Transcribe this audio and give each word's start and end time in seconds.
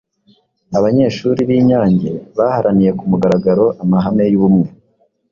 Abanyeshuri 0.77 1.39
b’i 1.49 1.61
Nyange 1.67 2.11
baharaniye 2.37 2.91
ku 2.97 3.03
mugaragaro 3.11 3.65
amahame 3.83 4.23
y’ubumwe 4.31 4.69